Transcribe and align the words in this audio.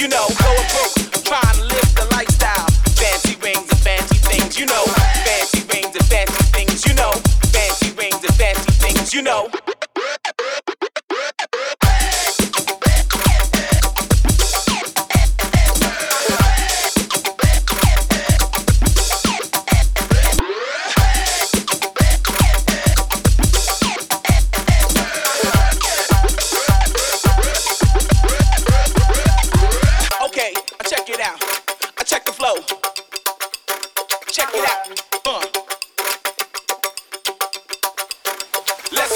you 0.00 0.08
know. 0.08 0.26
Go 0.28 0.54
broke, 0.72 1.24
trying 1.24 1.54
to 1.54 1.64
live 1.64 1.94
the 1.94 2.06
lifestyle. 2.12 2.66
Fancy 2.96 3.36
rings 3.42 3.70
and 3.70 3.80
fancy 3.80 4.16
things, 4.16 4.58
you 4.58 4.66
know. 4.66 4.84
Fancy 5.24 5.60
rings 5.68 5.94
and 5.94 6.04
fancy 6.06 6.42
things, 6.52 6.86
you 6.86 6.94
know. 6.94 7.12
Fancy 7.52 7.92
rings 7.92 8.22
and 8.24 8.34
fancy 8.34 8.70
things, 8.72 9.14
you 9.14 9.22
know. 9.22 9.48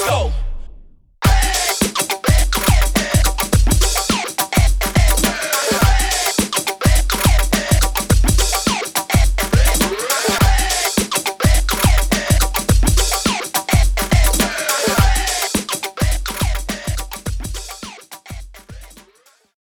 go. 0.07 0.38